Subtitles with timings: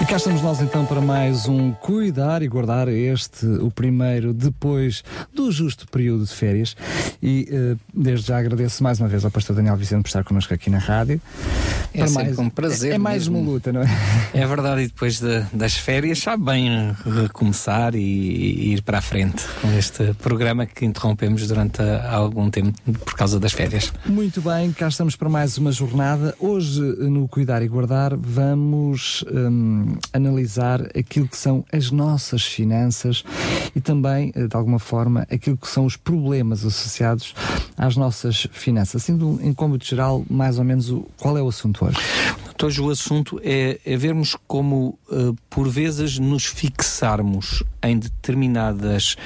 [0.00, 5.04] E cá estamos nós então para mais um Cuidar e Guardar este, o primeiro depois
[5.32, 6.76] do justo período de férias.
[7.22, 10.52] E uh, desde já agradeço mais uma vez ao pastor Daniel Vicente por estar connosco
[10.52, 11.20] aqui na rádio.
[11.94, 12.92] É para mais, um prazer.
[12.92, 13.38] É, é mais mesmo.
[13.38, 13.86] uma luta, não é?
[14.34, 19.00] É verdade, e depois de, das férias sabe bem recomeçar e, e, ir para a
[19.00, 21.80] frente com este programa que interrompemos durante
[22.10, 22.72] algum tempo
[23.04, 23.92] por causa das férias.
[24.04, 26.34] Muito bem, cá estamos para mais uma jornada.
[26.40, 29.24] Hoje, no Cuidar e Guardar, vamos.
[29.32, 33.24] Um, analisar aquilo que são as nossas finanças
[33.74, 37.34] e também, eh, de alguma forma, aquilo que são os problemas associados
[37.76, 39.02] às nossas finanças.
[39.02, 41.98] Sendo em cômodo geral, mais ou menos, o, qual é o assunto hoje?
[42.64, 49.16] Hoje o assunto é, é vermos como, uh, por vezes, nos fixarmos em determinadas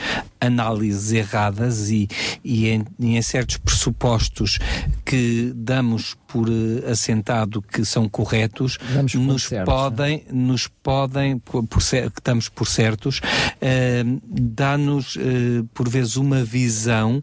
[0.41, 2.09] análises erradas e,
[2.45, 4.59] e, em, e em certos pressupostos
[5.05, 8.79] que damos por uh, assentado que são corretos,
[9.15, 10.33] nos certos, podem, é?
[10.33, 17.23] nos podem, por, por que estamos por certos, uh, dá-nos uh, por vezes uma visão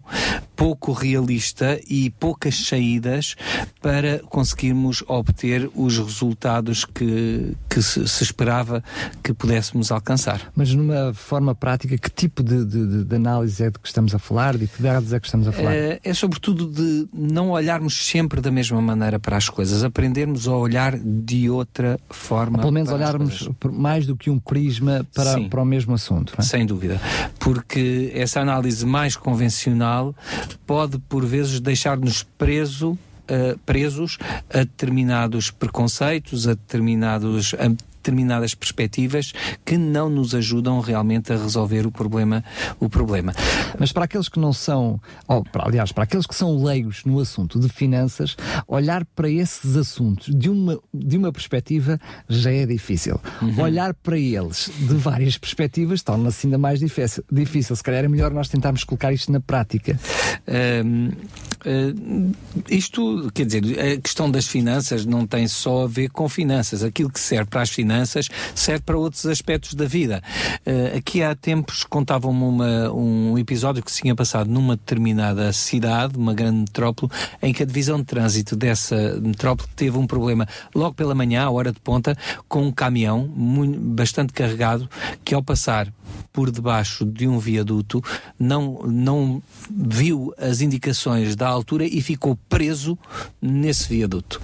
[0.55, 3.36] pouco realista e poucas saídas
[3.81, 8.83] para conseguirmos obter os resultados que, que se, se esperava
[9.21, 10.52] que pudéssemos alcançar.
[10.55, 14.20] Mas numa forma prática, que tipo de, de, de, análise é de que estamos a
[14.20, 14.58] falar?
[14.58, 15.75] De que dados é que estamos a falar?
[15.75, 20.56] É, é sobretudo de não olharmos sempre da mesma maneira para as coisas, aprendermos a
[20.56, 22.58] olhar de outra forma.
[22.58, 26.33] Ou pelo menos olharmos mais do que um prisma para, para o mesmo assunto.
[26.38, 26.42] É?
[26.42, 27.00] Sem dúvida.
[27.38, 30.16] Porque essa análise mais convencional
[30.66, 34.20] pode, por vezes, deixar-nos preso Uh, presos
[34.52, 37.72] a determinados preconceitos, a determinados a
[38.06, 39.33] determinadas perspectivas
[39.66, 42.43] que não nos ajudam realmente a resolver o problema.
[42.80, 43.33] O problema.
[43.80, 47.20] Mas para aqueles que não são, ou, para, aliás, para aqueles que são leigos no
[47.20, 51.99] assunto de finanças, olhar para esses assuntos de uma, de uma perspectiva
[52.30, 53.20] já é difícil.
[53.42, 53.60] Uhum.
[53.61, 57.76] Olhar para eles de várias perspectivas torna-se ainda mais difícil, difícil.
[57.76, 59.99] Se calhar é melhor nós tentarmos colocar isto na prática.
[60.86, 62.36] Um, uh,
[62.70, 66.83] isto, quer dizer, a questão das finanças não tem só a ver com finanças.
[66.83, 70.22] Aquilo que serve para as finanças finanças, serve para outros aspectos da vida.
[70.66, 72.45] Uh, aqui há tempos contavam-me
[72.89, 77.11] um episódio que se tinha passado numa determinada cidade, uma grande metrópole,
[77.42, 81.50] em que a divisão de trânsito dessa metrópole teve um problema logo pela manhã, à
[81.50, 82.17] hora de ponta,
[82.48, 84.89] com um caminhão muito, bastante carregado
[85.23, 85.92] que ao passar
[86.32, 88.04] por debaixo de um viaduto
[88.38, 92.98] não, não viu as indicações da altura e ficou preso
[93.42, 94.42] nesse viaduto.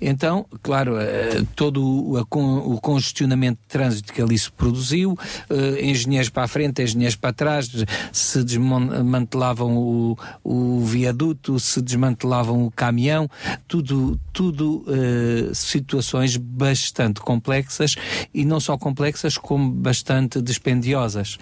[0.00, 6.28] Então, claro, uh, todo o, o congestionamento de trânsito que ali se produziu, uh, engenheiros
[6.28, 7.70] para a frente, engenheiros para trás,
[8.12, 13.28] se desmantelavam o, o viaduto, se desmantelavam o caminhão,
[13.66, 17.96] tudo, tudo uh, situações bastante complexas
[18.32, 21.38] e não só complexas, como bastante dispendiosas.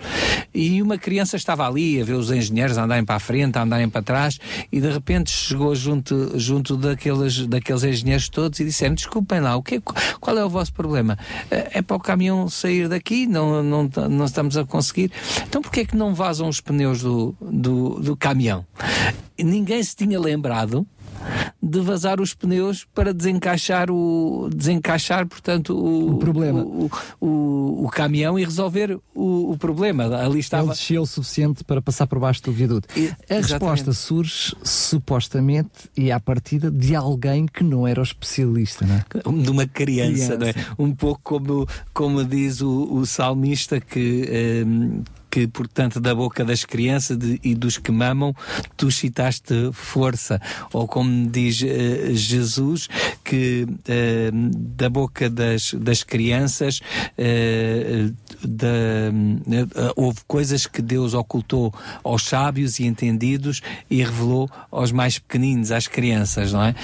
[0.55, 4.03] E uma criança estava ali a ver os engenheiros andarem para a frente, andarem para
[4.03, 4.39] trás
[4.71, 9.63] e de repente chegou junto, junto daqueles, daqueles engenheiros todos e disseram: Desculpem lá, o
[9.63, 9.81] que é,
[10.19, 11.19] qual é o vosso problema?
[11.51, 15.13] É, é para o caminhão sair daqui, não, não, não estamos a conseguir.
[15.47, 18.65] Então porquê é que não vazam os pneus do, do, do caminhão?
[19.39, 20.87] Ninguém se tinha lembrado
[21.63, 26.91] de vazar os pneus para desencaixar o desencaixar portanto o, o problema o,
[27.21, 32.07] o, o, caminhão e resolver o, problema ali estava ele desceu o suficiente para passar
[32.07, 33.53] por baixo do viaduto e, a exatamente.
[33.53, 39.43] resposta surge supostamente e à partida de alguém que não era o especialista não é?
[39.43, 40.39] de uma criança, criança.
[40.39, 40.55] Não é?
[40.79, 46.63] um pouco como como diz o, o salmista que um, que, portanto, da boca das
[46.63, 48.37] crianças de, e dos que mamam,
[48.77, 50.39] tu citaste força.
[50.75, 52.87] Ou como diz uh, Jesus,
[53.25, 56.83] que uh, da boca das, das crianças
[57.17, 58.15] uh,
[58.47, 58.69] da,
[59.97, 61.73] houve coisas que Deus ocultou
[62.05, 66.75] aos sábios e entendidos e revelou aos mais pequeninos, às crianças, não é?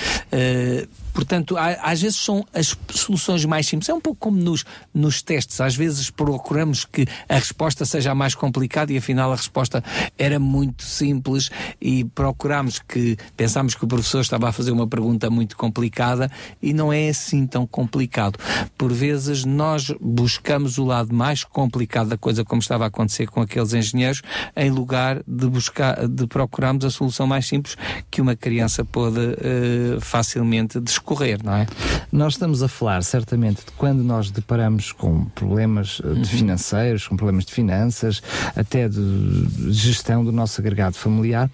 [1.12, 3.88] Portanto, às vezes são as soluções mais simples.
[3.88, 4.64] É um pouco como nos,
[4.94, 5.60] nos testes.
[5.60, 9.82] Às vezes procuramos que a resposta seja a mais complicada e afinal a resposta
[10.16, 11.50] era muito simples
[11.80, 16.30] e procuramos que pensámos que o professor estava a fazer uma pergunta muito complicada
[16.62, 18.38] e não é assim tão complicado.
[18.76, 23.40] Por vezes nós buscamos o lado mais complicado da coisa, como estava a acontecer com
[23.40, 24.22] aqueles engenheiros,
[24.56, 27.76] em lugar de buscar, de procurarmos a solução mais simples
[28.10, 31.66] que uma criança pode uh, facilmente discorrer, não é?
[32.12, 36.24] Nós estamos a falar certamente de quando nós deparamos com problemas eh, de uhum.
[36.24, 38.22] financeiros, com problemas de finanças,
[38.54, 41.50] até de gestão do nosso agregado familiar,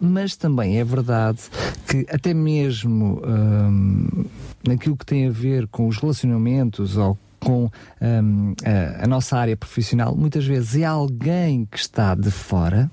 [0.00, 1.38] mas também é verdade
[1.86, 4.24] que até mesmo hum,
[4.66, 7.16] naquilo que tem a ver com os relacionamentos ou
[7.46, 7.70] com
[8.00, 12.90] um, a, a, nossa área profissional, muitas vezes é alguém que está de fora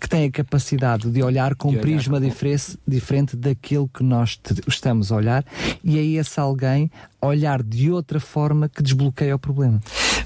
[0.00, 2.26] que tem a capacidade de olhar com um prisma com...
[2.28, 5.44] Diferente, diferente daquilo que nós estamos a olhar
[5.82, 6.88] e é esse alguém
[7.20, 9.80] olhar de outra forma que desbloqueia o problema.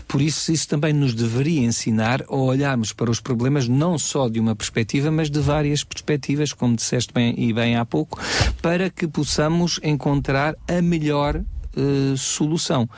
[0.06, 4.38] Por isso, isso também nos deveria ensinar a olharmos para os problemas não só de
[4.38, 8.20] uma perspectiva, mas de várias perspectivas, como disseste bem e bem há pouco,
[8.60, 11.42] para que possamos encontrar a melhor
[11.74, 12.88] Uh, solução.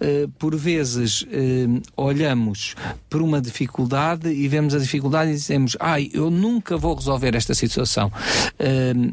[0.00, 2.74] Uh, por vezes uh, olhamos
[3.08, 7.54] para uma dificuldade e vemos a dificuldade e dizemos, ai, eu nunca vou resolver esta
[7.54, 8.12] situação.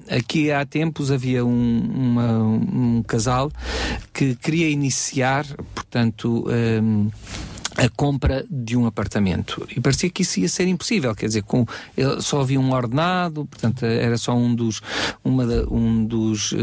[0.10, 3.50] aqui há tempos havia um, uma, um casal
[4.12, 6.46] que queria iniciar, portanto,
[7.78, 9.68] a compra de um apartamento.
[9.76, 11.66] E parecia que isso ia ser impossível, quer dizer, com,
[12.20, 14.82] só havia um ordenado, portanto, era só um dos,
[15.24, 16.58] uma, da, um dos, uh,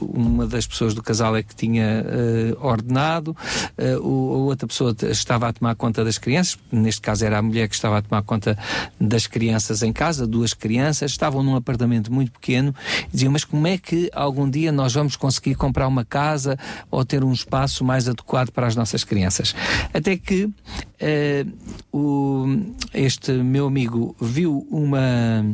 [0.00, 3.36] uma das pessoas do casal é que tinha uh, ordenado,
[3.78, 7.68] uh, a outra pessoa estava a tomar conta das crianças, neste caso era a mulher
[7.68, 8.56] que estava a tomar conta
[8.98, 12.74] das crianças em casa, duas crianças, estavam num apartamento muito pequeno,
[13.08, 16.58] e diziam, mas como é que algum dia nós vamos conseguir comprar uma casa
[16.90, 19.54] ou ter um espaço mais adequado para as nossas crianças?
[19.92, 21.52] Até que que uh,
[21.92, 22.46] o,
[22.94, 25.44] este meu amigo viu uma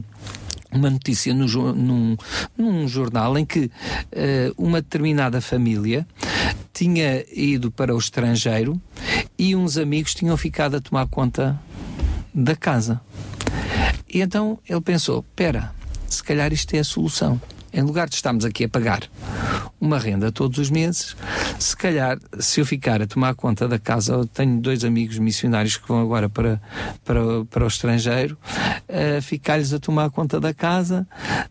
[0.71, 2.17] uma notícia no, num,
[2.59, 3.71] num jornal em que uh,
[4.59, 6.07] uma determinada família
[6.75, 8.79] tinha ido para o estrangeiro
[9.39, 11.59] e uns amigos tinham ficado a tomar conta
[12.35, 13.01] da casa.
[14.13, 15.73] E então ele pensou: espera,
[16.07, 17.41] se calhar isto é a solução.
[17.73, 19.09] Em lugar de estarmos aqui a pagar
[19.81, 21.17] uma renda todos os meses.
[21.59, 25.77] Se calhar, se eu ficar a tomar conta da casa, eu tenho dois amigos missionários
[25.77, 26.61] que vão agora para,
[27.05, 28.37] para, para o estrangeiro,
[28.89, 31.07] uh, ficar-lhes a tomar conta da casa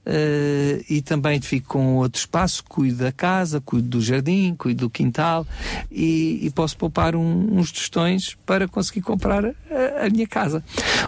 [0.06, 4.90] uh, e também fico com outro espaço, cuido da casa, cuido do jardim, cuido do
[4.90, 5.46] quintal
[5.92, 10.64] e, e posso poupar um, uns tostões para conseguir comprar a, a minha casa.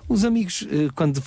[0.10, 1.22] Os amigos, uh, quando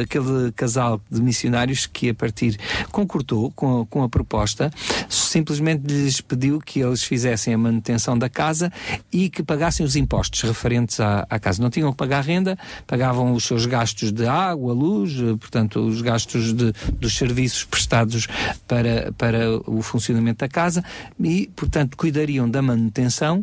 [0.00, 2.58] aquele casal de missionários que a partir
[2.92, 4.70] concordou com, com a proposta,
[5.08, 8.70] simplesmente lhes pediu que eles fizessem a manutenção da casa
[9.10, 11.62] e que pagassem os impostos referentes à, à casa.
[11.62, 16.52] Não tinham que pagar renda, pagavam os seus gastos de água, luz, portanto, os gastos
[16.52, 18.26] de, dos serviços prestados
[18.68, 20.84] para, para o funcionamento da casa
[21.18, 23.42] e, portanto, cuidariam da manutenção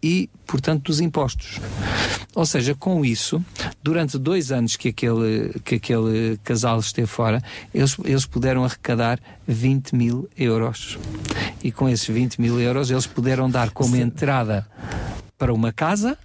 [0.00, 1.58] e, portanto, dos impostos.
[2.36, 3.44] Ou seja, com isso,
[3.82, 7.42] durante dois anos que aquele, que aquele casal esteve fora,
[7.74, 9.18] eles, eles puderam arrecadar
[9.48, 10.96] 20 mil euros.
[11.62, 14.66] E com esses 20 mil euros, eles puderam dar como entrada
[15.36, 16.16] para uma casa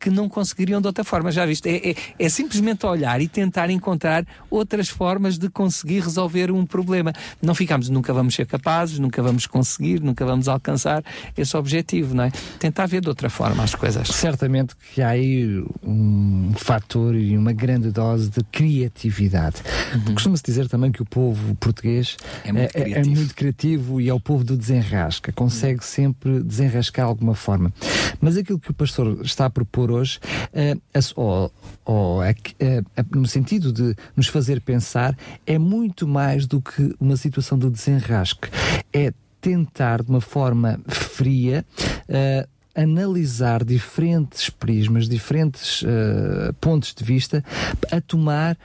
[0.00, 1.30] que não conseguiriam de outra forma.
[1.30, 1.68] Já viste?
[1.68, 7.12] É, é, é, simplesmente olhar e tentar encontrar outras formas de conseguir resolver um problema.
[7.42, 11.04] Não ficamos, nunca vamos ser capazes, nunca vamos conseguir, nunca vamos alcançar
[11.36, 12.32] esse objetivo, não é?
[12.58, 14.08] Tentar ver de outra forma as coisas.
[14.08, 19.56] Certamente que há aí um fator e uma grande dose de criatividade.
[19.94, 20.14] Uhum.
[20.14, 24.14] Costuma-se dizer também que o povo português é muito, é, é muito, criativo e é
[24.14, 25.86] o povo do desenrasca, consegue uhum.
[25.86, 27.72] sempre desenrascar de alguma forma.
[28.20, 30.18] Mas aquilo que o pastor está a propor hoje,
[30.52, 30.80] uh,
[31.16, 31.52] ou,
[31.84, 35.16] ou uh, no sentido de nos fazer pensar,
[35.46, 38.48] é muito mais do que uma situação de desenrasque.
[38.92, 41.64] É tentar, de uma forma fria,
[42.08, 47.44] uh, analisar diferentes prismas, diferentes uh, pontos de vista,
[47.90, 48.56] a tomar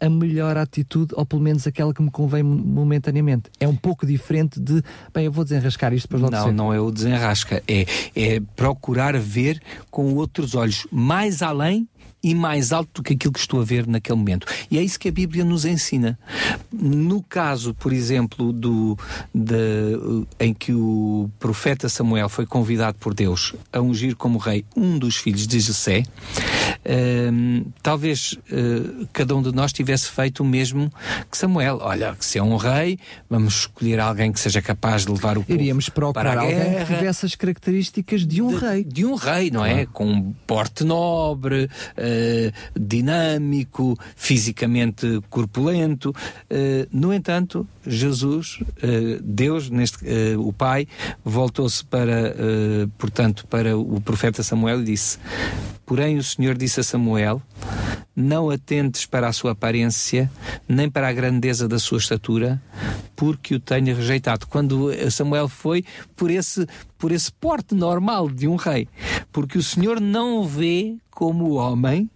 [0.00, 3.50] a melhor atitude, ou pelo menos aquela que me convém momentaneamente.
[3.58, 4.82] É um pouco diferente de,
[5.14, 9.18] bem, eu vou desenrascar isto para logo Não, não é o desenrasca, é, é procurar
[9.18, 9.60] ver
[9.90, 11.88] com outros olhos, mais além
[12.22, 14.46] e mais alto do que aquilo que estou a ver naquele momento.
[14.70, 16.18] E é isso que a Bíblia nos ensina.
[16.72, 18.96] No caso, por exemplo, do,
[19.34, 24.98] de, em que o profeta Samuel foi convidado por Deus a ungir como rei um
[24.98, 30.44] dos filhos de Jessé, uh, talvez uh, cada um de nós nós tivesse feito o
[30.44, 30.90] mesmo
[31.30, 31.78] que Samuel.
[31.80, 32.98] Olha, se é um rei,
[33.30, 36.58] vamos escolher alguém que seja capaz de levar o povo Iríamos procurar para a alguém
[36.58, 36.84] guerra.
[36.84, 38.84] que tivesse as características de um de, rei.
[38.84, 39.86] De um rei, não é?
[39.86, 46.12] Com um porte nobre, eh, dinâmico, fisicamente corpulento.
[46.50, 50.04] Eh, no entanto, Jesus, eh, Deus, neste,
[50.38, 50.88] o Pai,
[51.24, 52.34] voltou-se para,
[52.98, 55.18] portanto, para o profeta Samuel e disse:
[55.92, 57.42] Porém, o Senhor disse a Samuel:
[58.16, 60.32] Não atentes para a sua aparência,
[60.66, 62.62] nem para a grandeza da sua estatura,
[63.14, 64.46] porque o tenho rejeitado.
[64.46, 65.84] Quando Samuel foi
[66.16, 68.88] por esse, por esse porte normal de um rei,
[69.30, 72.08] porque o Senhor não vê como o homem,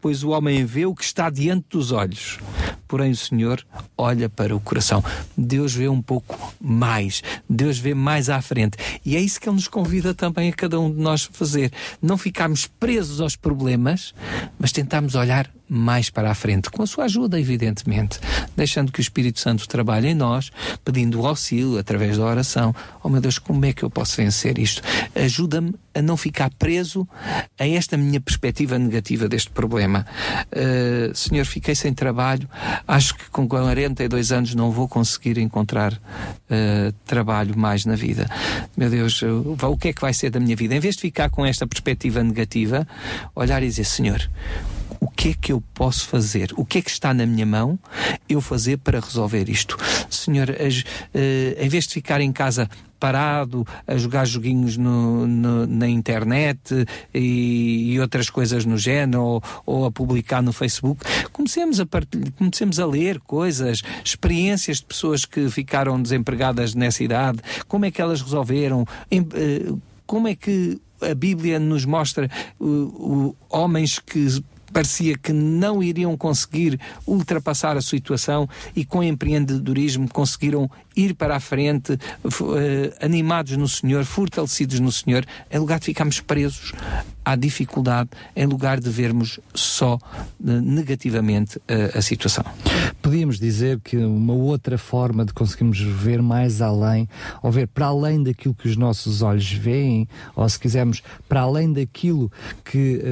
[0.00, 2.38] pois o homem vê o que está diante dos olhos.
[2.88, 3.64] Porém, o Senhor
[3.96, 5.02] olha para o coração.
[5.36, 7.22] Deus vê um pouco mais.
[7.48, 8.76] Deus vê mais à frente.
[9.04, 11.72] E é isso que Ele nos convida também a cada um de nós fazer.
[12.00, 14.14] Não ficarmos presos aos problemas,
[14.58, 18.20] mas tentarmos olhar mais para a frente, com a sua ajuda, evidentemente,
[18.56, 20.50] deixando que o Espírito Santo trabalhe em nós,
[20.84, 22.74] pedindo auxílio através da oração.
[23.02, 24.82] Oh meu Deus, como é que eu posso vencer isto?
[25.14, 27.08] Ajuda-me a não ficar preso
[27.58, 30.06] a esta minha perspectiva negativa deste problema.
[30.52, 32.48] Uh, senhor, fiquei sem trabalho,
[32.86, 38.28] acho que com 42 anos não vou conseguir encontrar uh, trabalho mais na vida.
[38.76, 40.74] Meu Deus, o que é que vai ser da minha vida?
[40.74, 42.86] Em vez de ficar com esta perspectiva negativa,
[43.34, 44.28] olhar e dizer, Senhor,
[45.06, 46.52] o que é que eu posso fazer?
[46.56, 47.78] O que é que está na minha mão
[48.28, 49.76] eu fazer para resolver isto?
[50.10, 50.84] Senhor, as, uh,
[51.60, 57.92] em vez de ficar em casa parado a jogar joguinhos no, no, na internet e,
[57.92, 61.86] e, outras coisas no género ou, ou, a publicar no Facebook comecemos a,
[62.38, 68.00] comecemos a ler coisas experiências de pessoas que ficaram desempregadas nessa idade como é que
[68.00, 74.42] elas resolveram em, uh, como é que a Bíblia nos mostra uh, uh, homens que
[74.76, 81.40] parecia que não iriam conseguir ultrapassar a situação e com empreendedorismo conseguiram ir para a
[81.40, 81.98] frente, uh,
[83.00, 86.72] animados no Senhor, fortalecidos no Senhor, em lugar de ficarmos presos
[87.24, 90.00] à dificuldade, em lugar de vermos só uh,
[90.40, 92.44] negativamente uh, a situação.
[93.02, 97.08] Podíamos dizer que uma outra forma de conseguirmos ver mais além,
[97.42, 101.72] ou ver para além daquilo que os nossos olhos veem, ou se quisermos, para além
[101.72, 102.30] daquilo
[102.64, 103.02] que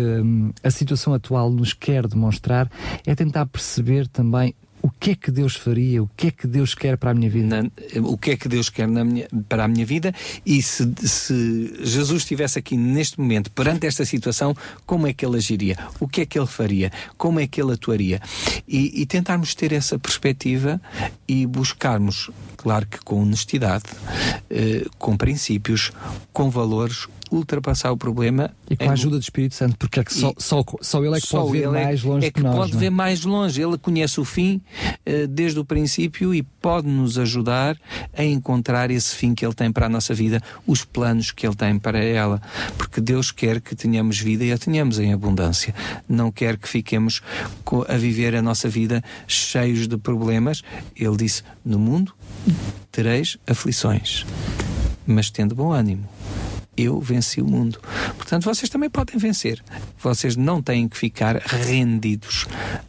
[0.63, 2.71] a situação atual nos quer demonstrar,
[3.07, 6.75] é tentar perceber também o que é que Deus faria, o que é que Deus
[6.75, 7.63] quer para a minha vida.
[7.63, 7.71] Na,
[8.07, 10.15] o que é que Deus quer minha, para a minha vida
[10.45, 15.39] e se, se, Jesus estivesse aqui neste momento, perante esta situação, como é que ele
[15.39, 15.79] agiria?
[15.99, 16.93] O que é que ele faria?
[17.17, 18.21] Como é que ele atuaria?
[18.69, 20.79] E, e tentarmos ter essa perspectiva
[21.27, 23.85] e buscarmos, claro que com honestidade,
[24.51, 25.93] eh, com princípios,
[26.31, 28.51] com valores, ultrapassar o problema.
[28.71, 31.21] E com a ajuda do Espírito Santo, porque é que só, só, só ele é
[31.21, 32.57] que pode ver mais longe é que, que nós.
[32.57, 32.81] pode não?
[32.81, 33.63] ver mais longe.
[33.63, 34.61] Ele conhece o fim
[35.07, 37.77] uh, desde o princípio e pode nos ajudar
[38.17, 41.57] a encontrar esse fim que ele tem para a nossa vida, os planos que ele
[41.57, 42.41] tem para ela.
[42.79, 45.75] Porque Deus quer que tenhamos vida e a tenhamos em abundância.
[46.09, 47.21] Não quer que fiquemos
[47.89, 50.63] a viver a nossa vida cheios de problemas.
[50.97, 52.13] Ele disse: No mundo
[52.91, 54.25] tereis aflições,
[55.07, 56.09] mas tendo bom ânimo
[56.77, 57.81] eu venci o mundo.
[58.17, 59.63] Portanto, vocês também podem vencer.
[60.03, 62.47] Vocês não têm que ficar rendidos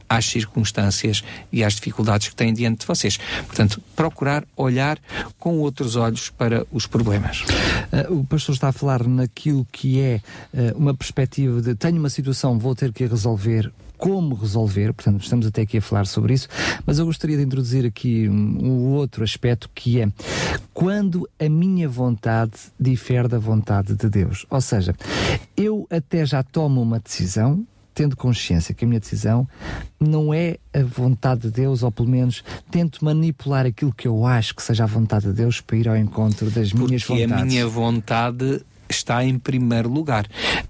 [0.07, 3.17] às circunstâncias e às dificuldades que têm diante de vocês.
[3.45, 4.99] Portanto, procurar olhar
[5.39, 7.41] com outros olhos para os problemas.
[7.41, 10.21] Uh, o pastor está a falar naquilo que é
[10.53, 15.45] uh, uma perspectiva de tenho uma situação, vou ter que resolver como resolver, portanto, estamos
[15.47, 16.47] até aqui a falar sobre isso,
[16.85, 20.07] mas eu gostaria de introduzir aqui um outro aspecto que é
[20.73, 24.45] quando a minha vontade difere da vontade de Deus.
[24.49, 24.95] Ou seja,
[25.55, 29.47] eu até já tomo uma decisão, tendo consciência que a minha decisão
[29.99, 34.53] não é a vontade de Deus, ou pelo menos tento manipular aquilo que eu acho
[34.53, 37.27] que seja a vontade de Deus para ir ao encontro das Porque minhas vontades.
[37.27, 40.27] Porque a minha vontade está em primeiro lugar.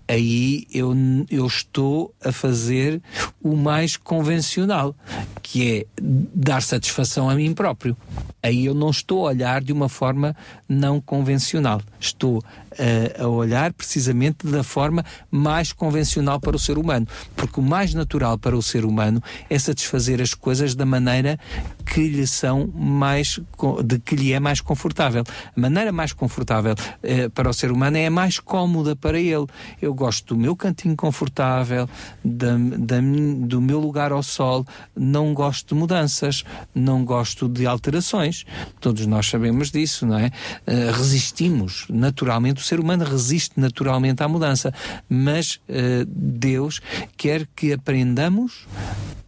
[0.07, 0.93] Aí eu,
[1.29, 3.01] eu estou a fazer
[3.41, 4.95] o mais convencional,
[5.41, 6.01] que é
[6.33, 7.95] dar satisfação a mim próprio.
[8.41, 10.35] Aí eu não estou a olhar de uma forma
[10.67, 11.81] não convencional.
[11.99, 12.43] Estou
[12.77, 17.07] a, a olhar precisamente da forma mais convencional para o ser humano.
[17.35, 21.39] Porque o mais natural para o ser humano é satisfazer as coisas da maneira
[21.85, 23.39] que lhe são mais
[23.83, 25.23] de que lhe é mais confortável.
[25.55, 29.45] A maneira mais confortável eh, para o ser humano é a mais cómoda para ele.
[29.81, 31.87] Eu gosto do meu cantinho confortável,
[32.23, 34.65] da, da, do meu lugar ao sol,
[34.95, 38.45] não gosto de mudanças, não gosto de alterações.
[38.79, 40.27] Todos nós sabemos disso, não é?
[40.67, 44.73] Uh, resistimos naturalmente, ser humano resiste naturalmente à mudança,
[45.07, 46.81] mas uh, Deus
[47.15, 48.67] quer que aprendamos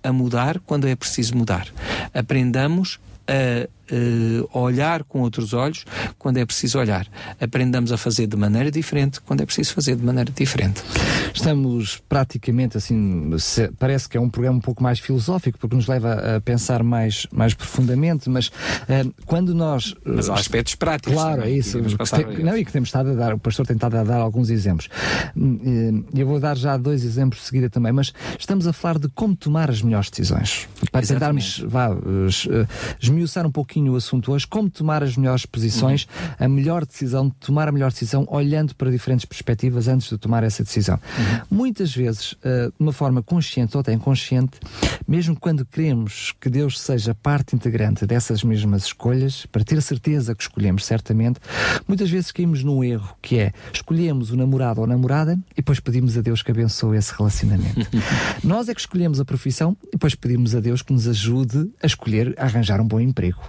[0.03, 1.67] a mudar quando é preciso mudar.
[2.13, 5.85] Aprendamos a uh, olhar com outros olhos
[6.17, 7.07] quando é preciso olhar.
[7.39, 10.81] Aprendamos a fazer de maneira diferente quando é preciso fazer de maneira diferente.
[11.33, 13.31] Estamos praticamente assim,
[13.77, 17.27] parece que é um programa um pouco mais filosófico, porque nos leva a pensar mais,
[17.31, 19.91] mais profundamente, mas uh, quando nós.
[19.91, 21.13] Uh, mas há aspectos práticos.
[21.13, 21.79] Claro, é isso.
[21.81, 24.49] Que não, e que temos estado a dar, o pastor tem estado a dar alguns
[24.49, 24.89] exemplos.
[25.35, 29.07] Hum, eu vou dar já dois exemplos de seguida também, mas estamos a falar de
[29.09, 30.67] como tomar as melhores decisões.
[30.91, 31.61] Para Exatamente.
[31.61, 31.89] tentarmos vá,
[33.01, 36.45] esmiuçar um pouquinho pouquinho o assunto hoje, como tomar as melhores posições, uhum.
[36.45, 40.63] a melhor decisão, tomar a melhor decisão, olhando para diferentes perspectivas antes de tomar essa
[40.63, 40.95] decisão.
[40.95, 41.57] Uhum.
[41.57, 44.59] Muitas vezes, uh, de uma forma consciente ou até inconsciente,
[45.07, 50.41] mesmo quando queremos que Deus seja parte integrante dessas mesmas escolhas, para ter certeza que
[50.41, 51.39] escolhemos certamente,
[51.87, 56.17] muitas vezes caímos num erro que é escolhemos o namorado ou namorada e depois pedimos
[56.17, 57.87] a Deus que abençoe esse relacionamento.
[58.43, 61.85] Nós é que escolhemos a profissão e depois pedimos a Deus que nos ajude a
[61.85, 63.41] escolher, a arranjar um bom emprego.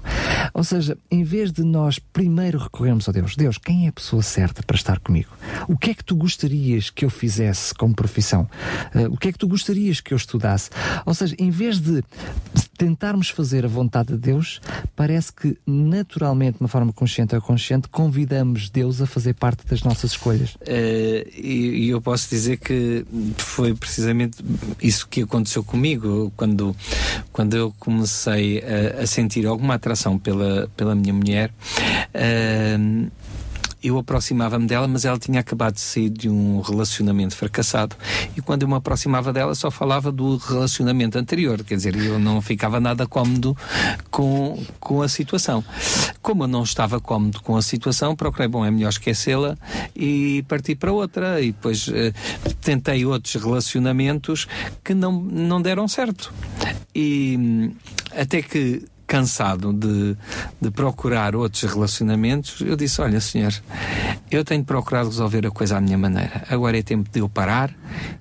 [0.55, 4.23] Ou seja, em vez de nós primeiro recorrermos a Deus, Deus, quem é a pessoa
[4.23, 5.31] certa para estar comigo?
[5.69, 8.49] O que é que tu gostarias que eu fizesse como profissão?
[8.95, 10.71] Uh, o que é que tu gostarias que eu estudasse?
[11.05, 12.03] Ou seja, em vez de
[12.77, 14.61] tentarmos fazer a vontade de Deus,
[14.95, 19.83] parece que naturalmente, de uma forma consciente ou consciente, convidamos Deus a fazer parte das
[19.83, 20.55] nossas escolhas.
[20.55, 23.05] Uh, e, eu posso dizer que
[23.37, 24.39] foi precisamente
[24.81, 26.75] isso que aconteceu comigo quando,
[27.33, 31.53] quando eu comecei a, a sentir alguma atração pela, pela minha mulher.
[32.15, 33.11] Uh,
[33.83, 37.95] eu aproximava-me dela, mas ela tinha acabado de sair de um relacionamento fracassado.
[38.37, 42.41] E quando eu me aproximava dela, só falava do relacionamento anterior, quer dizer, eu não
[42.41, 43.57] ficava nada cómodo
[44.11, 45.65] com, com a situação.
[46.21, 49.57] Como eu não estava cómodo com a situação, procurei, bom, é melhor esquecê-la
[49.95, 51.41] e partir para outra.
[51.41, 52.13] E depois eh,
[52.61, 54.49] tentei outros relacionamentos
[54.83, 56.33] que não, não deram certo.
[56.93, 57.73] E hum,
[58.11, 60.15] até que cansado de,
[60.61, 63.55] de procurar outros relacionamentos, eu disse: Olha, senhor,
[64.31, 66.45] eu tenho procurado resolver a coisa à minha maneira.
[66.51, 67.75] Agora é tempo de eu parar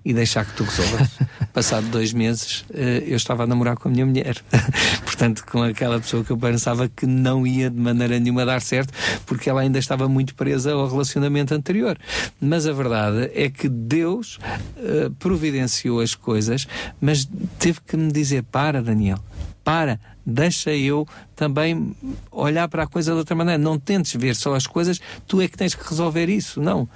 [0.04, 1.10] e deixar que tu resolvas.
[1.54, 4.42] Passado dois meses, eh, eu estava a namorar com a minha mulher.
[5.04, 8.94] Portanto, com aquela pessoa que eu pensava que não ia de maneira nenhuma dar certo,
[9.26, 11.98] porque ela ainda estava muito presa ao relacionamento anterior.
[12.40, 14.40] Mas a verdade é que Deus
[14.78, 16.66] uh, providenciou as coisas,
[17.02, 17.28] mas
[17.60, 19.20] teve que me dizer: Para, Daniel,
[19.64, 21.96] para, deixa eu também
[22.30, 23.58] olhar para a coisa de outra maneira.
[23.58, 26.62] Não tentes ver só as coisas, tu é que tens que resolver isso.
[26.62, 26.88] Não.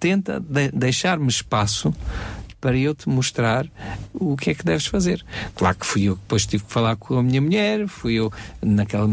[0.00, 1.92] Tenta de deixar-me espaço
[2.60, 3.66] para eu te mostrar
[4.12, 5.24] o que é que deves fazer.
[5.54, 8.32] Claro que fui eu que depois tive que falar com a minha mulher, fui eu
[8.62, 9.08] naquela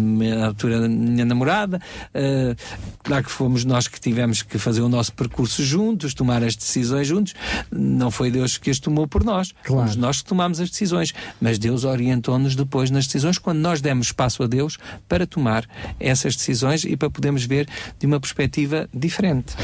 [0.45, 1.79] altura a minha namorada,
[2.13, 2.55] uh,
[3.03, 7.07] claro que fomos nós que tivemos que fazer o nosso percurso juntos, tomar as decisões
[7.07, 7.33] juntos.
[7.71, 9.81] Não foi Deus que as tomou por nós, claro.
[9.83, 14.07] fomos nós que tomámos as decisões, mas Deus orientou-nos depois nas decisões quando nós demos
[14.07, 14.77] espaço a Deus
[15.07, 15.67] para tomar
[15.99, 17.67] essas decisões e para podermos ver
[17.99, 19.55] de uma perspectiva diferente.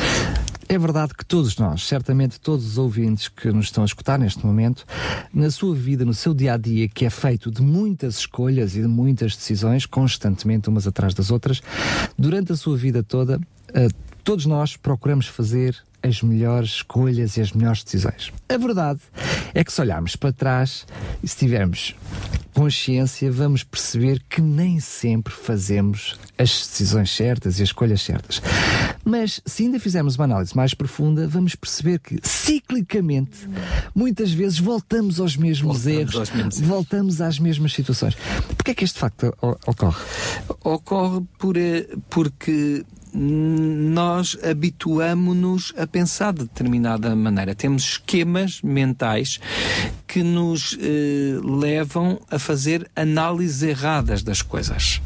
[0.70, 4.46] É verdade que todos nós, certamente todos os ouvintes que nos estão a escutar neste
[4.46, 4.86] momento,
[5.34, 8.82] na sua vida, no seu dia a dia, que é feito de muitas escolhas e
[8.82, 11.62] de muitas decisões, constantemente umas atrás das outras,
[12.18, 13.94] durante a sua vida toda, uh,
[14.24, 18.32] todos nós procuramos fazer as melhores escolhas e as melhores decisões.
[18.50, 19.00] A verdade
[19.54, 20.86] é que se olharmos para trás
[21.24, 21.96] e se tivermos
[22.54, 28.42] consciência, vamos perceber que nem sempre fazemos as decisões certas e as escolhas certas.
[29.04, 33.48] Mas se ainda fizermos uma análise mais profunda, vamos perceber que ciclicamente,
[33.96, 38.16] muitas vezes voltamos aos mesmos voltamos erros, aos mesmos voltamos às mesmas situações.
[38.56, 40.04] Porquê é que este facto ocorre?
[40.64, 47.54] Ocorre por, eh, porque nós habituamos-nos a pensar de determinada maneira.
[47.54, 49.40] Temos esquemas mentais
[50.08, 55.02] que nos eh, levam a fazer análises erradas das coisas.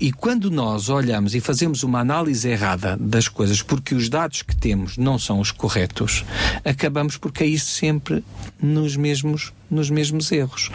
[0.00, 4.54] E quando nós olhamos e fazemos uma análise errada das coisas porque os dados que
[4.56, 6.24] temos não são os corretos,
[6.64, 8.24] acabamos por cair sempre
[8.60, 10.70] nos mesmos, nos mesmos erros.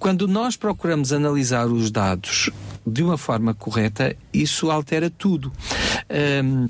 [0.00, 2.48] Quando nós procuramos analisar os dados
[2.86, 5.52] de uma forma correta, isso altera tudo.
[6.42, 6.68] Um,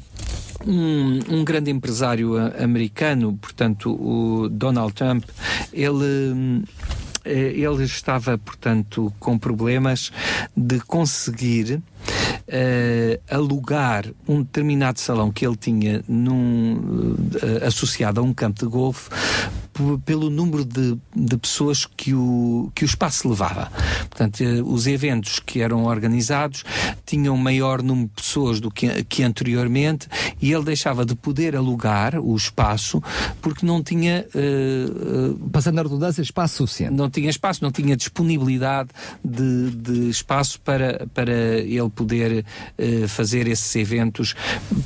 [0.66, 5.24] um, grande empresário americano, portanto, o Donald Trump,
[5.72, 6.64] ele
[7.24, 10.10] eh, ele estava, portanto, com problemas
[10.56, 11.80] de conseguir
[12.48, 18.66] Uh, alugar um determinado salão que ele tinha num, uh, associado a um campo de
[18.66, 19.08] golfe
[20.04, 23.70] pelo número de, de pessoas que o, que o espaço levava.
[24.08, 26.64] Portanto, uh, os eventos que eram organizados
[27.06, 30.08] tinha um maior número de pessoas do que, que anteriormente
[30.40, 33.02] e ele deixava de poder alugar o espaço
[33.40, 34.26] porque não tinha.
[34.34, 36.94] Uh, Passando a redundância, espaço suficiente.
[36.94, 38.90] Não tinha espaço, não tinha disponibilidade
[39.24, 42.44] de, de espaço para, para ele poder
[42.78, 44.34] uh, fazer esses eventos.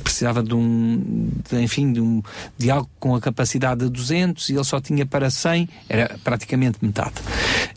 [0.03, 2.21] Precisava de um, de, enfim, de, um,
[2.57, 6.77] de algo com a capacidade de 200 e ele só tinha para 100, era praticamente
[6.81, 7.15] metade.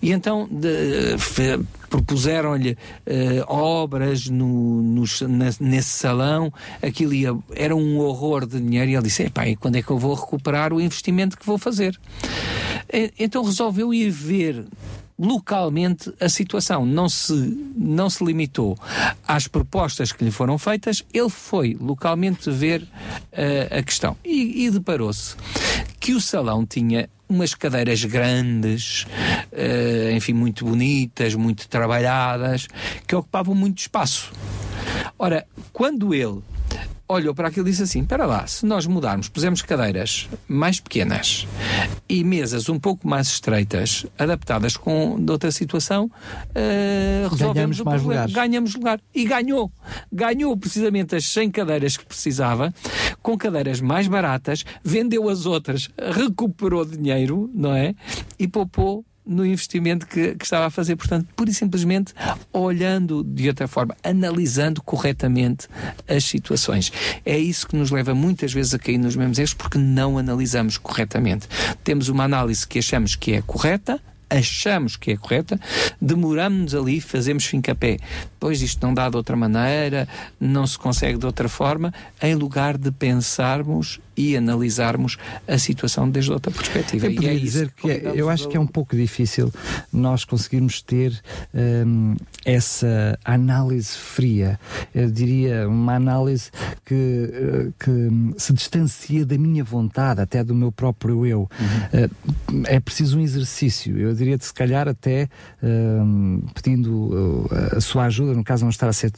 [0.01, 0.49] E então
[1.89, 5.05] propuseram-lhe uh, obras no, no,
[5.61, 9.83] nesse salão, aquilo ia, era um horror de dinheiro, e ele disse: e quando é
[9.83, 11.99] que eu vou recuperar o investimento que vou fazer?
[12.93, 14.65] E, então resolveu ir ver
[15.19, 16.87] localmente a situação.
[16.87, 17.33] Não se,
[17.77, 18.79] não se limitou
[19.27, 24.71] às propostas que lhe foram feitas, ele foi localmente ver uh, a questão e, e
[24.71, 25.35] deparou-se
[26.09, 29.03] que o salão tinha umas cadeiras grandes,
[29.53, 32.67] uh, enfim, muito bonitas, muito trabalhadas,
[33.07, 34.33] que ocupavam muito espaço.
[35.19, 36.41] Ora, quando ele
[37.09, 41.47] olhou para aquilo e disse assim: Espera lá, se nós mudarmos, pusermos cadeiras mais pequenas
[42.09, 48.03] e mesas um pouco mais estreitas, adaptadas com de outra situação, uh, resolvemos Ganhamos mais
[48.03, 48.27] problema.
[48.27, 48.35] lugares.
[48.35, 49.01] Ganhamos lugar.
[49.15, 49.73] E ganhou.
[50.13, 52.73] Ganhou precisamente as 100 cadeiras que precisava,
[53.23, 57.95] com cadeiras mais baratas, vendeu as outras, recuperou dinheiro, não é?
[58.39, 60.97] E poupou no investimento que, que, estava a fazer.
[60.97, 62.15] Portanto, pura e simplesmente
[62.53, 65.69] olhando de outra forma, analisando corretamente
[66.09, 66.91] as situações.
[67.25, 70.79] É isso que nos leva muitas vezes a cair nos mesmos erros porque não analisamos
[70.79, 71.47] corretamente.
[71.85, 75.59] Temos uma análise que achamos que é correta, achamos que é correta,
[76.01, 77.99] demoramos-nos ali, fazemos fim-capé.
[78.39, 82.77] Pois isto não dá de outra maneira, não se consegue de outra forma, em lugar
[82.77, 87.07] de pensarmos e analisarmos a situação desde outra perspectiva.
[87.07, 89.53] Eu é dizer que, que é, eu acho que é um pouco difícil
[89.93, 91.23] nós conseguirmos ter
[91.55, 94.59] um, essa análise fria.
[94.93, 96.51] Eu diria uma análise
[96.85, 101.49] que, que se distancia da minha vontade, até do meu próprio eu.
[101.61, 102.65] Uhum.
[102.67, 103.97] É preciso um exercício.
[103.97, 105.29] Eu diria que se calhar até
[105.63, 109.13] um, pedindo a sua ajuda, no caso não estar a ser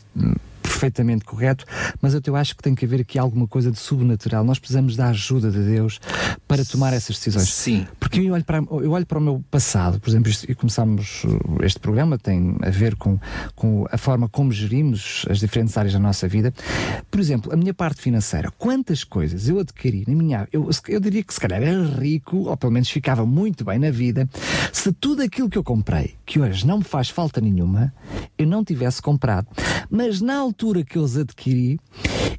[0.62, 1.64] perfeitamente correto,
[2.01, 4.44] mas eu, acho que tem que haver aqui alguma coisa de sobrenatural.
[4.44, 6.01] Nós precisamos da ajuda de Deus
[6.46, 7.53] para tomar essas decisões.
[7.53, 7.87] Sim.
[7.99, 11.25] Porque eu olho para, eu olho para o meu passado, por exemplo, isto, e começamos
[11.62, 13.18] este programa tem a ver com,
[13.55, 16.53] com a forma como gerimos as diferentes áreas da nossa vida.
[17.11, 20.49] Por exemplo, a minha parte financeira, quantas coisas eu adquiri na minha.
[20.53, 23.90] Eu, eu diria que se calhar era rico, ou pelo menos ficava muito bem na
[23.90, 24.29] vida,
[24.73, 27.92] se tudo aquilo que eu comprei, que hoje não me faz falta nenhuma,
[28.38, 29.46] eu não tivesse comprado.
[29.90, 31.78] Mas na altura que eu os adquiri,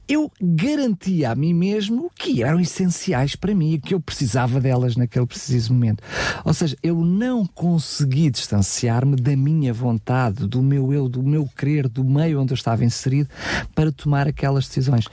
[0.08, 5.26] eu garantia a mim mesmo que eram essenciais para mim, que eu precisava delas naquele
[5.26, 6.04] preciso momento.
[6.44, 11.88] Ou seja, eu não consegui distanciar-me da minha vontade, do meu eu, do meu querer,
[11.88, 13.30] do meio onde eu estava inserido,
[13.74, 15.06] para tomar aquelas decisões.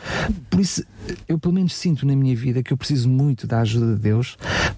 [0.51, 0.85] Por isso,
[1.29, 4.37] eu pelo menos sinto na minha vida que eu preciso muito da ajuda de Deus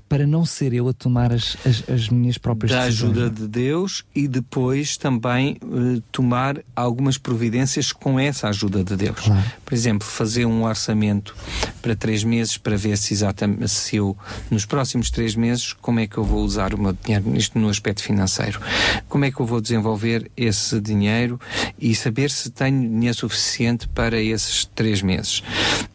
[0.08, 3.14] para não ser eu a tomar as, as, as minhas próprias da decisões.
[3.14, 8.96] Da ajuda de Deus e depois também uh, tomar algumas providências com essa ajuda de
[8.96, 9.20] Deus.
[9.20, 9.44] Claro.
[9.64, 11.36] Por exemplo, fazer um orçamento
[11.80, 14.16] para três meses para ver se exatamente se eu
[14.50, 17.68] nos próximos três meses como é que eu vou usar o meu dinheiro isto no
[17.68, 18.60] aspecto financeiro
[19.08, 21.40] como é que eu vou desenvolver esse dinheiro
[21.78, 25.42] e saber se tenho dinheiro suficiente para esses três meses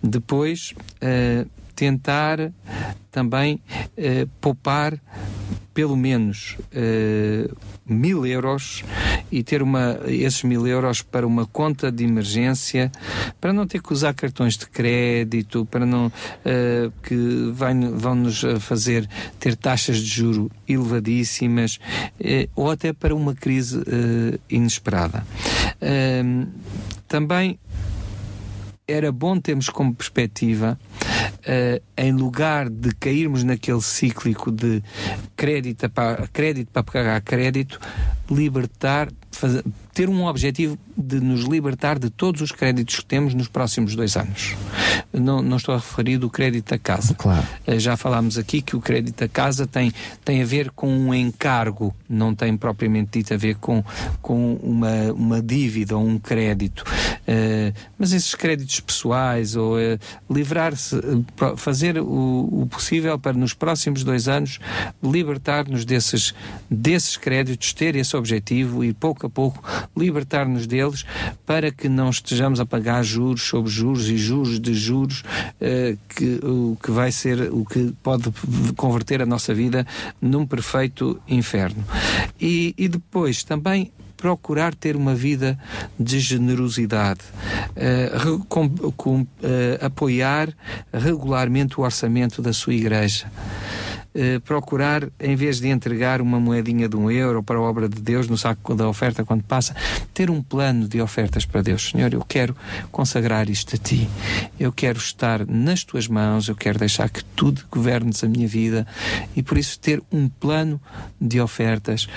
[0.02, 2.52] depois uh, tentar
[3.12, 3.62] também
[3.98, 5.00] uh, poupar
[5.76, 8.82] pelo menos uh, mil euros
[9.30, 12.90] e ter uma, esses mil euros para uma conta de emergência,
[13.42, 18.42] para não ter que usar cartões de crédito, para não uh, que vai, vão nos
[18.62, 19.08] fazer
[19.38, 21.78] ter taxas de juro elevadíssimas,
[22.22, 23.84] uh, ou até para uma crise
[24.50, 25.26] inesperada.
[27.08, 27.60] também
[28.88, 30.80] era bom termos como perspectiva,
[31.46, 34.84] uh, em lugar de cairmos naquele cíclico de
[35.36, 37.80] crédito para, crédito para pagar crédito,
[38.30, 39.64] libertar, fazer,
[39.96, 44.18] ter um objetivo de nos libertar de todos os créditos que temos nos próximos dois
[44.18, 44.54] anos.
[45.14, 47.14] Não, não estou a referir do crédito da casa.
[47.14, 47.48] Claro.
[47.66, 51.14] Uh, já falámos aqui que o crédito da casa tem, tem a ver com um
[51.14, 53.82] encargo, não tem propriamente dito a ver com,
[54.22, 56.84] com uma, uma dívida ou um crédito.
[57.22, 59.98] Uh, mas esses créditos pessoais ou uh,
[60.30, 61.00] livrar-se,
[61.56, 64.60] fazer o, o, possível para nos próximos dois anos
[65.02, 66.36] libertar-nos desses,
[66.70, 69.64] desses créditos, ter esse objetivo e pouco a pouco
[69.96, 71.06] libertar-nos deles
[71.46, 76.40] para que não estejamos a pagar juros sobre juros e juros de juros uh, que,
[76.44, 78.32] o que vai ser o que pode
[78.76, 79.86] converter a nossa vida
[80.22, 81.84] num perfeito inferno.
[82.40, 85.60] E, e depois também procurar ter uma vida
[86.00, 87.22] de generosidade,
[87.76, 89.28] uh, com, com, uh,
[89.82, 90.50] apoiar
[90.92, 93.30] regularmente o orçamento da sua igreja.
[94.18, 98.02] Eh, procurar, em vez de entregar uma moedinha de um euro para a obra de
[98.02, 99.76] Deus no saco da oferta quando passa,
[100.14, 101.90] ter um plano de ofertas para Deus.
[101.90, 102.56] Senhor, eu quero
[102.94, 104.10] consagrar isto a Ti.
[104.58, 108.88] Eu quero estar nas Tuas mãos, eu quero deixar que Tu governes a minha vida
[109.36, 110.80] e por isso ter um plano
[111.20, 112.08] de ofertas,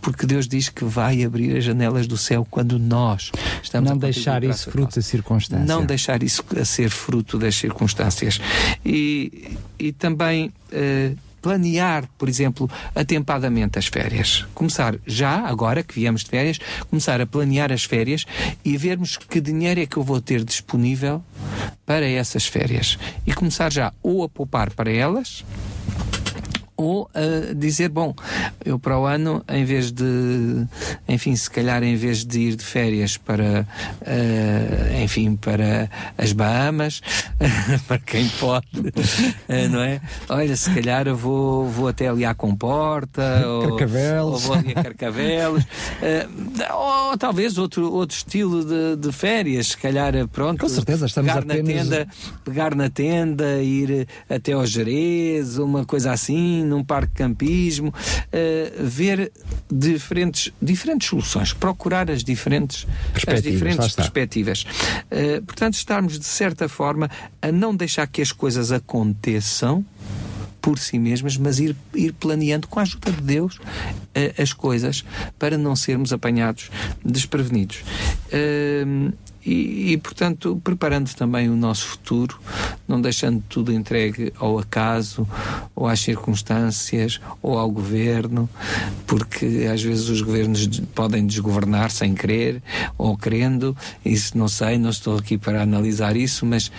[0.00, 3.30] porque Deus diz que vai abrir as janelas do céu quando nós
[3.62, 5.66] estamos Não deixar isso fruto da circunstância.
[5.66, 8.40] Não deixar isso a ser fruto das circunstâncias.
[8.82, 10.50] E, e também.
[10.72, 14.46] Uh, planear, por exemplo, atempadamente as férias.
[14.54, 18.24] Começar já, agora que viemos de férias, começar a planear as férias
[18.64, 21.22] e vermos que dinheiro é que eu vou ter disponível
[21.84, 22.98] para essas férias.
[23.26, 25.44] E começar já ou a poupar para elas,
[26.84, 28.14] ou uh, dizer, bom,
[28.64, 30.66] eu para o ano, em vez de,
[31.08, 33.66] enfim, se calhar em vez de ir de férias para,
[34.02, 37.00] uh, enfim, para as Bahamas,
[37.88, 40.00] para quem pode, uh, não é?
[40.28, 44.82] Olha, se calhar eu vou, vou até ali à Comporta, ou, ou vou ali a
[44.82, 45.64] Carcavelos,
[46.72, 50.60] ou talvez outro, outro estilo de, de férias, se calhar, pronto.
[50.60, 51.88] Com certeza, estamos pegar apenas...
[51.88, 52.08] na tenda,
[52.44, 58.84] pegar na tenda, ir até ao Jerez, uma coisa assim, num parque de campismo, uh,
[58.84, 59.32] ver
[59.70, 63.38] diferentes, diferentes soluções, procurar as diferentes perspectivas.
[63.38, 64.62] As diferentes perspectivas.
[64.62, 67.10] Uh, portanto, estarmos de certa forma
[67.40, 69.84] a não deixar que as coisas aconteçam
[70.60, 75.04] por si mesmas, mas ir, ir planeando com a ajuda de Deus uh, as coisas
[75.38, 76.70] para não sermos apanhados
[77.04, 77.84] desprevenidos.
[78.32, 79.12] Uh,
[79.44, 82.38] e, e, portanto, preparando também o nosso futuro,
[82.88, 85.26] não deixando tudo entregue ao acaso,
[85.74, 88.48] ou às circunstâncias, ou ao governo,
[89.06, 92.62] porque às vezes os governos podem desgovernar sem querer
[92.96, 96.70] ou querendo, isso não sei, não estou aqui para analisar isso, mas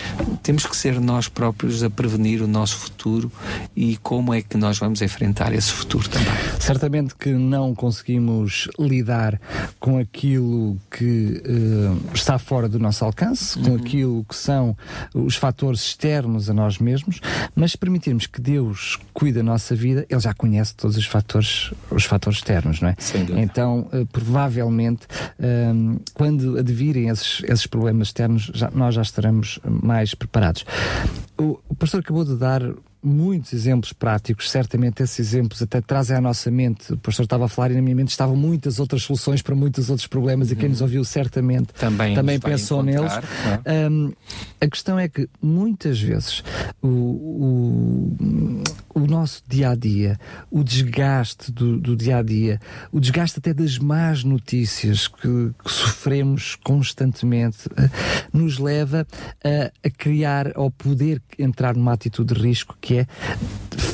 [0.42, 3.32] temos que ser nós próprios a prevenir o nosso futuro
[3.76, 6.34] e como é que nós vamos enfrentar esse futuro também.
[6.60, 9.40] Certamente que não conseguimos lidar
[9.80, 13.76] com aquilo que uh, está fora fora do nosso alcance, com uhum.
[13.76, 14.78] aquilo que são
[15.14, 17.20] os fatores externos a nós mesmos,
[17.54, 22.06] mas permitirmos que Deus cuide da nossa vida, Ele já conhece todos os fatores, os
[22.06, 22.96] fatores externos, não é?
[23.42, 30.16] Então, uh, provavelmente, uh, quando advirem esses, esses problemas externos, já, nós já estaremos mais
[30.16, 30.66] preparados.
[31.38, 32.62] O, o pastor acabou de dar
[33.06, 37.48] muitos exemplos práticos, certamente esses exemplos até trazem à nossa mente, o pastor estava a
[37.48, 40.70] falar e na minha mente estavam muitas outras soluções para muitos outros problemas e quem
[40.70, 43.12] nos ouviu certamente também, também pensou neles.
[43.92, 44.12] Um,
[44.60, 46.44] a questão é que muitas vezes
[46.82, 48.18] o, o
[49.26, 50.20] nosso dia a dia,
[50.52, 52.60] o desgaste do, do, dia a dia,
[52.92, 57.90] o desgaste até das más notícias que, que sofremos constantemente, uh,
[58.32, 59.08] nos leva
[59.44, 63.08] a, a criar, ao poder entrar numa atitude de risco que é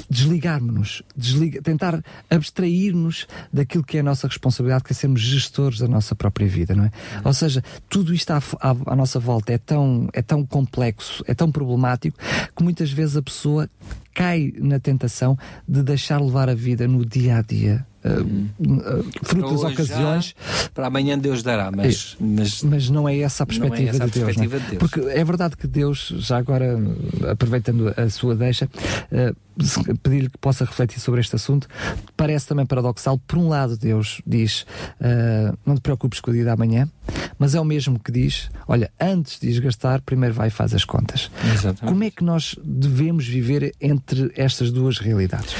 [0.10, 5.88] desligarmos-nos, desliga, tentar abstrair-nos daquilo que é a nossa responsabilidade, que é sermos gestores da
[5.88, 6.88] nossa própria vida, não é?
[6.88, 7.22] Uhum.
[7.26, 11.34] Ou seja, tudo isto à, à, à, nossa volta é tão, é tão complexo, é
[11.34, 12.18] tão problemático,
[12.56, 13.70] que muitas vezes a pessoa
[14.14, 19.64] cai na tentação de deixar levar a vida no dia a dia uh, fruto das
[19.64, 20.36] ocasiões.
[20.74, 24.04] para amanhã Deus dará, mas, é, mas, mas não é essa a perspectiva, é essa
[24.04, 26.78] a de, Deus, perspectiva de, Deus, Porque é verdade que Deus, já agora
[27.30, 29.36] aproveitando a sua deixa, uh,
[30.02, 31.68] pedir-lhe que possa refletir sobre este assunto,
[32.16, 33.18] parece também paradoxal.
[33.18, 34.62] Por um lado, Deus diz:
[35.00, 36.90] uh, não te preocupes com o dia da manhã,
[37.38, 40.86] mas é o mesmo que diz: olha, antes de desgastar, primeiro vai e faz as
[40.86, 41.30] contas.
[41.44, 41.86] Exatamente.
[41.86, 45.54] Como é que nós devemos viver entre estas duas realidades?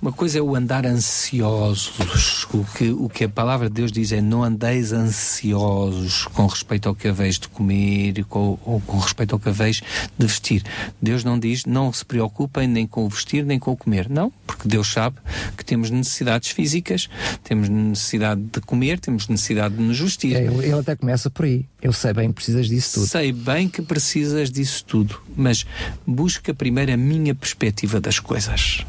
[0.00, 2.46] Uma coisa é o andar ansiosos.
[2.52, 6.88] O que, o que a palavra de Deus diz é: não andeis ansiosos com respeito
[6.88, 9.82] ao que haveis de comer com, ou com respeito ao que haveis
[10.18, 10.62] de vestir.
[11.00, 14.08] Deus não diz: não se preocupem nem com o vestir nem com o comer.
[14.08, 15.16] Não, porque Deus sabe
[15.56, 17.08] que temos necessidades físicas,
[17.44, 20.36] temos necessidade de comer, temos necessidade de nos vestir.
[20.36, 21.66] É, ele até começa por aí.
[21.82, 23.06] Eu sei bem que precisas disso tudo.
[23.06, 25.66] Sei bem que precisas disso tudo, mas
[26.06, 28.84] busca primeiro a minha perspectiva das coisas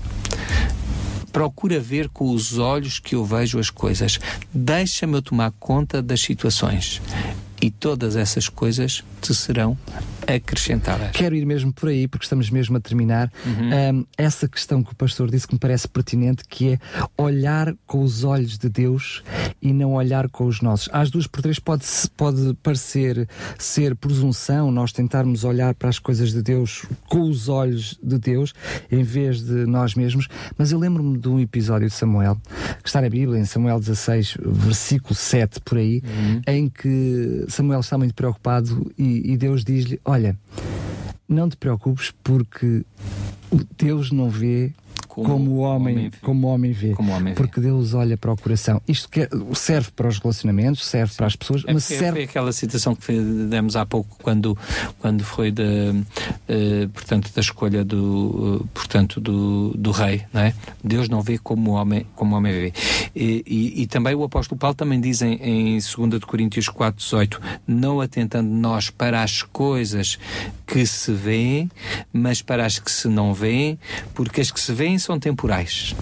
[1.37, 4.19] procura ver com os olhos que eu vejo as coisas.
[4.51, 6.99] Deixa-me tomar conta das situações.
[7.61, 9.77] E todas essas coisas te serão
[10.27, 11.11] acrescentadas.
[11.11, 13.31] Quero ir mesmo por aí, porque estamos mesmo a terminar.
[13.45, 13.99] Uhum.
[13.99, 16.79] Um, essa questão que o pastor disse que me parece pertinente, que é
[17.17, 19.23] olhar com os olhos de Deus
[19.61, 20.89] e não olhar com os nossos.
[20.91, 21.85] Às duas por três pode,
[22.15, 27.97] pode parecer ser presunção nós tentarmos olhar para as coisas de Deus com os olhos
[28.03, 28.53] de Deus
[28.91, 32.37] em vez de nós mesmos, mas eu lembro-me de um episódio de Samuel
[32.81, 36.41] que está na Bíblia, em Samuel 16, versículo 7 por aí, uhum.
[36.47, 40.16] em que Samuel está muito preocupado e, e Deus diz-lhe: Olha,
[41.27, 42.83] não te preocupes porque
[43.77, 44.71] Deus não vê
[45.23, 46.93] como, como, o homem, homem como o homem vê.
[46.93, 47.67] Como homem porque vê.
[47.67, 48.79] Deus olha para o coração.
[48.87, 51.17] Isto que, serve para os relacionamentos, serve Sim.
[51.17, 52.11] para as pessoas, é mas serve.
[52.11, 54.57] Foi aquela citação que demos há pouco quando,
[54.99, 60.53] quando foi de, uh, portanto, da escolha do, uh, portanto, do, do rei, não é?
[60.83, 62.73] Deus não vê como o homem, como o homem vê.
[63.15, 66.97] E, e, e também o apóstolo Paulo também diz em, em 2 de Coríntios 4,
[67.03, 70.19] 18, não atentando nós para as coisas
[70.67, 71.71] que se vêem,
[72.11, 73.79] mas para as que se não veem,
[74.13, 75.95] porque as que se veem são temporais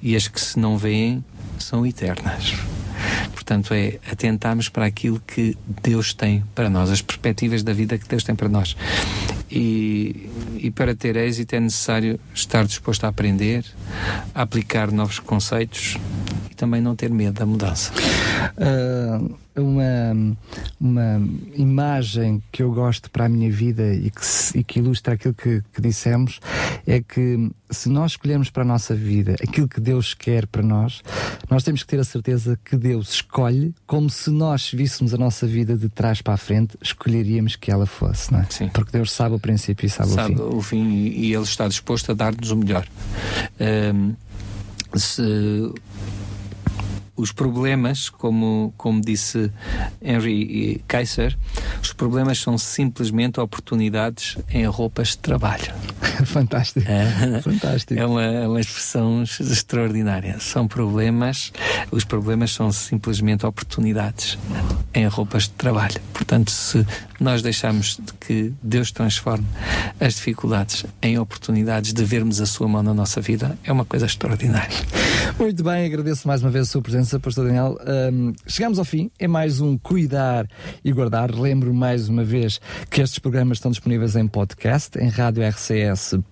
[0.00, 1.24] e as que se não veem
[1.58, 2.54] são eternas.
[3.32, 8.08] Portanto, é atentarmos para aquilo que Deus tem para nós, as perspectivas da vida que
[8.08, 8.76] Deus tem para nós.
[9.50, 13.64] E, e para ter êxito é necessário estar disposto a aprender,
[14.34, 15.96] a aplicar novos conceitos
[16.56, 17.92] também não ter medo da mudança.
[18.56, 20.36] Uh uma,
[20.78, 25.34] uma imagem que eu gosto para a minha vida e que, e que ilustra aquilo
[25.34, 26.40] que, que, dissemos
[26.86, 31.02] é que se nós escolhermos para a nossa vida aquilo que Deus quer para nós,
[31.50, 35.46] nós temos que ter a certeza que Deus escolhe como se nós víssemos a nossa
[35.46, 38.46] vida de trás para a frente, escolheríamos que ela fosse, não é?
[38.50, 38.68] Sim.
[38.68, 40.56] Porque Deus sabe o princípio e sabe, sabe o fim.
[40.56, 42.86] o fim e, Ele está disposto a dar-nos o melhor.
[43.60, 44.14] Um,
[44.94, 45.22] se
[47.16, 49.50] os problemas, como, como disse
[50.02, 51.36] Henry Kaiser,
[51.82, 55.72] os problemas são simplesmente oportunidades em roupas de trabalho.
[56.26, 56.86] Fantástico.
[56.88, 57.98] É, Fantástico.
[57.98, 60.38] É uma, é uma expressão extraordinária.
[60.40, 61.52] São problemas,
[61.90, 64.38] os problemas são simplesmente oportunidades
[64.94, 66.00] em roupas de trabalho.
[66.12, 66.86] Portanto, se
[67.18, 69.46] nós deixarmos que Deus transforme
[69.98, 74.06] as dificuldades em oportunidades de vermos a sua mão na nossa vida, é uma coisa
[74.06, 74.76] extraordinária.
[75.38, 77.76] Muito bem, agradeço mais uma vez a sua presença, Pastor Daniel.
[78.12, 80.46] Um, chegamos ao fim, é mais um Cuidar
[80.84, 81.34] e Guardar.
[81.34, 86.22] Lembro mais uma vez que estes programas estão disponíveis em podcast, em radiorcs.pt.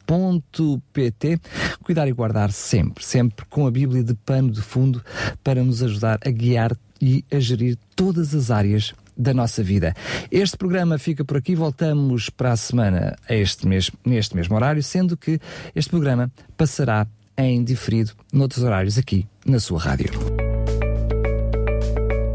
[1.82, 5.02] Cuidar e guardar sempre, sempre com a Bíblia de pano de fundo
[5.42, 9.94] para nos ajudar a guiar e a gerir todas as áreas da nossa vida.
[10.30, 14.82] Este programa fica por aqui, voltamos para a semana a este mesmo, neste mesmo horário,
[14.82, 15.38] sendo que
[15.74, 20.10] este programa passará em diferido noutros horários aqui na sua rádio.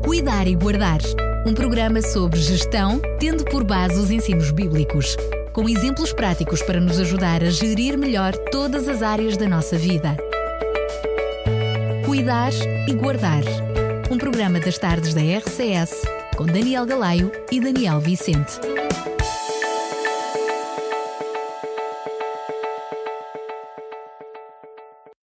[0.03, 0.99] Cuidar e Guardar
[1.45, 5.15] um programa sobre gestão, tendo por base os ensinos bíblicos,
[5.53, 10.17] com exemplos práticos para nos ajudar a gerir melhor todas as áreas da nossa vida.
[12.05, 12.51] Cuidar
[12.88, 13.43] e Guardar
[14.12, 16.01] um programa das tardes da RCS
[16.35, 18.59] com Daniel Galaio e Daniel Vicente.